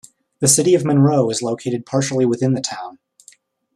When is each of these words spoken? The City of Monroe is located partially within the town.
The 0.39 0.47
City 0.47 0.73
of 0.73 0.83
Monroe 0.83 1.29
is 1.29 1.43
located 1.43 1.85
partially 1.85 2.25
within 2.25 2.55
the 2.55 2.61
town. 2.61 2.97